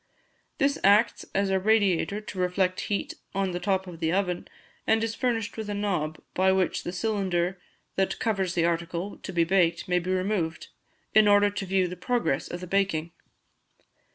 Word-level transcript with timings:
This 0.57 0.79
acts 0.83 1.25
as 1.35 1.51
a 1.51 1.59
radiator 1.59 2.21
to 2.21 2.39
reflect 2.39 2.79
heat 2.89 3.13
on 3.35 3.51
the 3.51 3.59
top 3.59 3.85
of 3.85 3.99
the 3.99 4.11
oven, 4.11 4.47
and 4.87 5.03
is 5.03 5.13
furnished 5.13 5.57
with 5.57 5.69
a 5.69 5.75
knob, 5.75 6.19
by 6.33 6.51
which 6.51 6.83
the 6.83 6.91
cylinder 6.91 7.59
that 7.97 8.17
covers 8.17 8.55
the 8.55 8.65
article 8.65 9.17
to 9.19 9.31
be 9.31 9.43
baked 9.43 9.87
may 9.87 9.99
be 9.99 10.09
removed, 10.11 10.69
in 11.13 11.27
order 11.27 11.51
to 11.51 11.65
view 11.67 11.87
the 11.87 11.95
progress 11.95 12.47
of 12.47 12.61
the 12.61 12.65
baking. 12.67 13.11